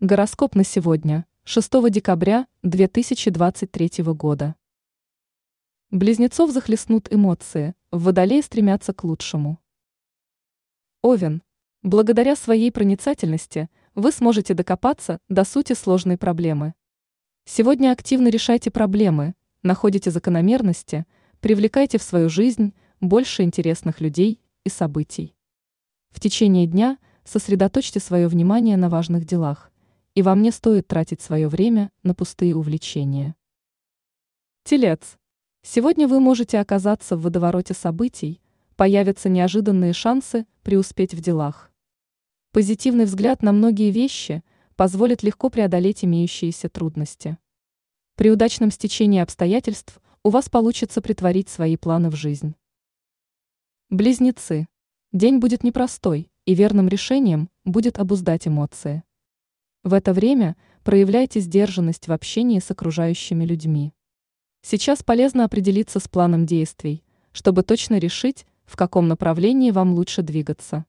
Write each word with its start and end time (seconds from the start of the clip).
Гороскоп 0.00 0.54
на 0.54 0.62
сегодня, 0.62 1.24
6 1.44 1.90
декабря 1.90 2.46
2023 2.62 4.04
года. 4.12 4.54
Близнецов 5.90 6.50
захлестнут 6.50 7.10
эмоции, 7.10 7.74
в 7.90 8.02
водолее 8.02 8.42
стремятся 8.42 8.92
к 8.92 9.04
лучшему. 9.04 9.58
Овен. 11.00 11.42
Благодаря 11.82 12.36
своей 12.36 12.70
проницательности 12.70 13.70
вы 13.94 14.12
сможете 14.12 14.52
докопаться 14.52 15.18
до 15.30 15.44
сути 15.44 15.72
сложной 15.72 16.18
проблемы. 16.18 16.74
Сегодня 17.46 17.90
активно 17.90 18.28
решайте 18.28 18.70
проблемы, 18.70 19.34
находите 19.62 20.10
закономерности, 20.10 21.06
привлекайте 21.40 21.96
в 21.96 22.02
свою 22.02 22.28
жизнь 22.28 22.74
больше 23.00 23.44
интересных 23.44 24.02
людей 24.02 24.42
и 24.62 24.68
событий. 24.68 25.34
В 26.10 26.20
течение 26.20 26.66
дня 26.66 26.98
сосредоточьте 27.24 27.98
свое 27.98 28.28
внимание 28.28 28.76
на 28.76 28.90
важных 28.90 29.24
делах– 29.24 29.72
и 30.16 30.22
вам 30.22 30.40
не 30.40 30.50
стоит 30.50 30.88
тратить 30.88 31.20
свое 31.20 31.46
время 31.46 31.92
на 32.02 32.14
пустые 32.14 32.56
увлечения. 32.56 33.36
Телец. 34.64 35.18
Сегодня 35.62 36.08
вы 36.08 36.20
можете 36.20 36.58
оказаться 36.58 37.18
в 37.18 37.22
водовороте 37.22 37.74
событий, 37.74 38.40
появятся 38.76 39.28
неожиданные 39.28 39.92
шансы 39.92 40.46
преуспеть 40.62 41.12
в 41.12 41.20
делах. 41.20 41.70
Позитивный 42.52 43.04
взгляд 43.04 43.42
на 43.42 43.52
многие 43.52 43.90
вещи 43.90 44.42
позволит 44.74 45.22
легко 45.22 45.50
преодолеть 45.50 46.02
имеющиеся 46.02 46.70
трудности. 46.70 47.36
При 48.14 48.30
удачном 48.30 48.70
стечении 48.70 49.20
обстоятельств 49.20 50.00
у 50.22 50.30
вас 50.30 50.48
получится 50.48 51.02
притворить 51.02 51.50
свои 51.50 51.76
планы 51.76 52.08
в 52.08 52.16
жизнь. 52.16 52.54
Близнецы. 53.90 54.66
День 55.12 55.40
будет 55.40 55.62
непростой, 55.62 56.30
и 56.46 56.54
верным 56.54 56.88
решением 56.88 57.50
будет 57.66 57.98
обуздать 57.98 58.48
эмоции. 58.48 59.02
В 59.86 59.94
это 59.94 60.12
время 60.12 60.56
проявляйте 60.82 61.38
сдержанность 61.38 62.08
в 62.08 62.12
общении 62.12 62.58
с 62.58 62.72
окружающими 62.72 63.44
людьми. 63.44 63.92
Сейчас 64.62 65.04
полезно 65.04 65.44
определиться 65.44 66.00
с 66.00 66.08
планом 66.08 66.44
действий, 66.44 67.04
чтобы 67.30 67.62
точно 67.62 67.98
решить, 67.98 68.46
в 68.64 68.74
каком 68.74 69.06
направлении 69.06 69.70
вам 69.70 69.94
лучше 69.94 70.22
двигаться. 70.22 70.86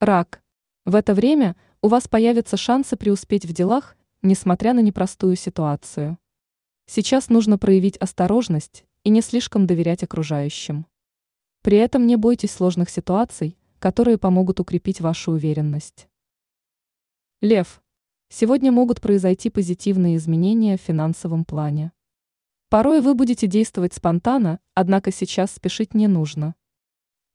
Рак. 0.00 0.42
В 0.84 0.96
это 0.96 1.14
время 1.14 1.54
у 1.80 1.86
вас 1.86 2.08
появятся 2.08 2.56
шансы 2.56 2.96
преуспеть 2.96 3.46
в 3.46 3.52
делах, 3.52 3.96
несмотря 4.20 4.74
на 4.74 4.80
непростую 4.80 5.36
ситуацию. 5.36 6.18
Сейчас 6.86 7.28
нужно 7.28 7.56
проявить 7.56 7.98
осторожность 7.98 8.84
и 9.04 9.10
не 9.10 9.20
слишком 9.20 9.68
доверять 9.68 10.02
окружающим. 10.02 10.86
При 11.62 11.76
этом 11.76 12.08
не 12.08 12.16
бойтесь 12.16 12.50
сложных 12.50 12.90
ситуаций, 12.90 13.56
которые 13.78 14.18
помогут 14.18 14.58
укрепить 14.58 15.00
вашу 15.00 15.30
уверенность. 15.30 16.09
Лев. 17.42 17.80
Сегодня 18.28 18.70
могут 18.70 19.00
произойти 19.00 19.48
позитивные 19.48 20.16
изменения 20.16 20.76
в 20.76 20.82
финансовом 20.82 21.46
плане. 21.46 21.90
Порой 22.68 23.00
вы 23.00 23.14
будете 23.14 23.46
действовать 23.46 23.94
спонтанно, 23.94 24.60
однако 24.74 25.10
сейчас 25.10 25.50
спешить 25.50 25.94
не 25.94 26.06
нужно. 26.06 26.54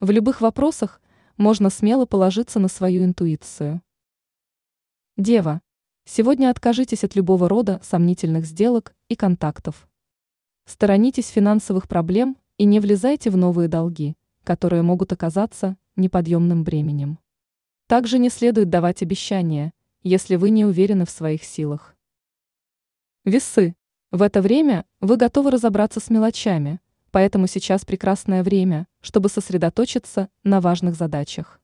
В 0.01 0.11
любых 0.11 0.41
вопросах 0.41 1.01
можно 1.37 1.71
смело 1.71 2.05
положиться 2.05 2.59
на 2.59 2.67
свою 2.67 3.03
интуицию. 3.03 3.81
Дева. 5.17 5.63
Сегодня 6.05 6.51
откажитесь 6.51 7.03
от 7.03 7.15
любого 7.15 7.49
рода 7.49 7.81
сомнительных 7.81 8.45
сделок 8.45 8.93
и 9.09 9.15
контактов. 9.15 9.89
Сторонитесь 10.65 11.29
финансовых 11.29 11.87
проблем 11.87 12.37
и 12.59 12.65
не 12.65 12.79
влезайте 12.79 13.31
в 13.31 13.37
новые 13.37 13.69
долги, 13.69 14.15
которые 14.43 14.83
могут 14.83 15.11
оказаться 15.11 15.77
неподъемным 15.95 16.63
бременем. 16.63 17.17
Также 17.87 18.19
не 18.19 18.29
следует 18.29 18.69
давать 18.69 19.01
обещания– 19.01 19.73
если 20.05 20.35
вы 20.35 20.51
не 20.51 20.65
уверены 20.65 21.03
в 21.03 21.09
своих 21.09 21.43
силах. 21.43 21.95
Весы. 23.23 23.75
В 24.11 24.21
это 24.21 24.39
время 24.39 24.85
вы 25.01 25.17
готовы 25.17 25.49
разобраться 25.49 25.99
с 25.99 26.11
мелочами, 26.11 26.79
поэтому 27.09 27.47
сейчас 27.47 27.85
прекрасное 27.85 28.43
время, 28.43 28.87
чтобы 29.01 29.29
сосредоточиться 29.29 30.29
на 30.43 30.61
важных 30.61 30.93
задачах. 30.93 31.59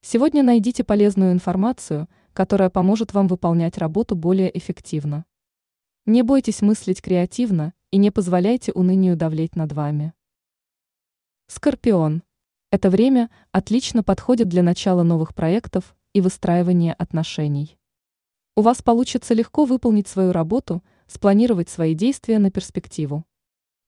Сегодня 0.00 0.44
найдите 0.44 0.84
полезную 0.84 1.32
информацию, 1.32 2.08
которая 2.34 2.70
поможет 2.70 3.12
вам 3.12 3.26
выполнять 3.26 3.78
работу 3.78 4.14
более 4.14 4.56
эффективно. 4.56 5.24
Не 6.04 6.22
бойтесь 6.22 6.62
мыслить 6.62 7.02
креативно 7.02 7.74
и 7.90 7.96
не 7.96 8.12
позволяйте 8.12 8.70
унынию 8.70 9.16
давлеть 9.16 9.56
над 9.56 9.72
вами. 9.72 10.14
Скорпион. 11.48 12.22
Это 12.70 12.90
время 12.90 13.28
отлично 13.50 14.04
подходит 14.04 14.46
для 14.46 14.62
начала 14.62 15.02
новых 15.02 15.34
проектов 15.34 15.96
и 16.16 16.20
выстраивания 16.22 16.94
отношений. 16.94 17.76
У 18.56 18.62
вас 18.62 18.80
получится 18.80 19.34
легко 19.34 19.66
выполнить 19.66 20.08
свою 20.08 20.32
работу, 20.32 20.82
спланировать 21.06 21.68
свои 21.68 21.92
действия 21.92 22.38
на 22.38 22.50
перспективу. 22.50 23.26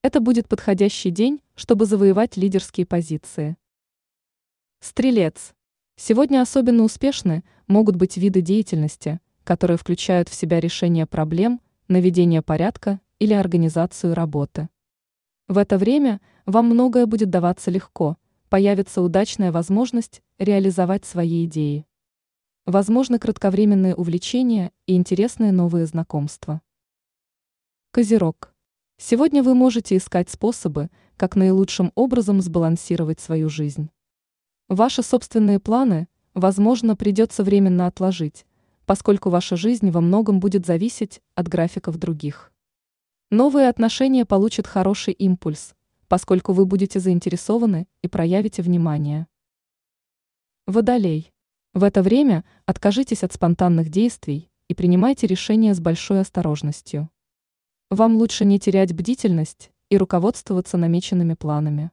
Это 0.02 0.20
будет 0.20 0.46
подходящий 0.46 1.10
день, 1.10 1.40
чтобы 1.54 1.86
завоевать 1.86 2.36
лидерские 2.36 2.84
позиции. 2.84 3.56
Стрелец. 4.80 5.54
Сегодня 5.96 6.42
особенно 6.42 6.82
успешны 6.82 7.44
могут 7.66 7.96
быть 7.96 8.18
виды 8.18 8.42
деятельности, 8.42 9.20
которые 9.42 9.78
включают 9.78 10.28
в 10.28 10.34
себя 10.34 10.60
решение 10.60 11.06
проблем, 11.06 11.62
наведение 11.88 12.42
порядка 12.42 13.00
или 13.18 13.32
организацию 13.32 14.12
работы. 14.12 14.68
В 15.46 15.56
это 15.56 15.78
время 15.78 16.20
вам 16.44 16.66
многое 16.66 17.06
будет 17.06 17.30
даваться 17.30 17.70
легко, 17.70 18.18
появится 18.50 19.00
удачная 19.00 19.50
возможность 19.50 20.20
реализовать 20.38 21.06
свои 21.06 21.46
идеи. 21.46 21.86
Возможно, 22.68 23.18
кратковременные 23.18 23.94
увлечения 23.94 24.72
и 24.84 24.94
интересные 24.94 25.52
новые 25.52 25.86
знакомства. 25.86 26.60
Козерог. 27.92 28.54
Сегодня 28.98 29.42
вы 29.42 29.54
можете 29.54 29.96
искать 29.96 30.28
способы, 30.28 30.90
как 31.16 31.34
наилучшим 31.34 31.92
образом 31.94 32.42
сбалансировать 32.42 33.20
свою 33.20 33.48
жизнь. 33.48 33.88
Ваши 34.68 35.02
собственные 35.02 35.60
планы, 35.60 36.08
возможно, 36.34 36.94
придется 36.94 37.42
временно 37.42 37.86
отложить, 37.86 38.44
поскольку 38.84 39.30
ваша 39.30 39.56
жизнь 39.56 39.90
во 39.90 40.02
многом 40.02 40.38
будет 40.38 40.66
зависеть 40.66 41.22
от 41.34 41.48
графиков 41.48 41.96
других. 41.96 42.52
Новые 43.30 43.70
отношения 43.70 44.26
получат 44.26 44.66
хороший 44.66 45.14
импульс, 45.14 45.74
поскольку 46.06 46.52
вы 46.52 46.66
будете 46.66 47.00
заинтересованы 47.00 47.88
и 48.02 48.08
проявите 48.08 48.60
внимание. 48.60 49.26
Водолей. 50.66 51.32
В 51.78 51.84
это 51.84 52.02
время 52.02 52.44
откажитесь 52.66 53.22
от 53.22 53.32
спонтанных 53.32 53.88
действий 53.88 54.50
и 54.66 54.74
принимайте 54.74 55.28
решения 55.28 55.72
с 55.72 55.78
большой 55.78 56.22
осторожностью. 56.22 57.08
Вам 57.88 58.16
лучше 58.16 58.44
не 58.44 58.58
терять 58.58 58.92
бдительность 58.92 59.70
и 59.88 59.96
руководствоваться 59.96 60.76
намеченными 60.76 61.34
планами. 61.34 61.92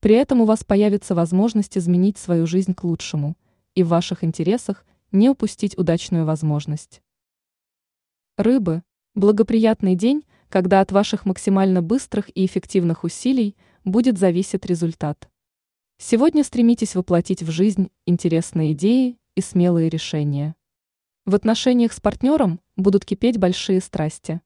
При 0.00 0.14
этом 0.14 0.42
у 0.42 0.44
вас 0.44 0.62
появится 0.62 1.14
возможность 1.14 1.78
изменить 1.78 2.18
свою 2.18 2.46
жизнь 2.46 2.74
к 2.74 2.84
лучшему, 2.84 3.38
и 3.74 3.82
в 3.82 3.88
ваших 3.88 4.24
интересах 4.24 4.84
не 5.10 5.30
упустить 5.30 5.78
удачную 5.78 6.26
возможность. 6.26 7.00
Рыбы– 8.36 8.82
благоприятный 9.14 9.94
день, 9.94 10.26
когда 10.50 10.82
от 10.82 10.92
ваших 10.92 11.24
максимально 11.24 11.80
быстрых 11.80 12.28
и 12.36 12.44
эффективных 12.44 13.04
усилий 13.04 13.56
будет 13.86 14.18
зависеть 14.18 14.66
результат. 14.66 15.30
Сегодня 16.00 16.44
стремитесь 16.44 16.94
воплотить 16.94 17.42
в 17.42 17.50
жизнь 17.50 17.90
интересные 18.06 18.72
идеи 18.72 19.18
и 19.34 19.40
смелые 19.40 19.88
решения. 19.88 20.54
В 21.26 21.34
отношениях 21.34 21.92
с 21.92 21.98
партнером 21.98 22.60
будут 22.76 23.04
кипеть 23.04 23.36
большие 23.36 23.80
страсти. 23.80 24.40